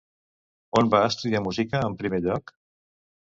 [0.79, 2.55] On va estudiar música, en primer lloc?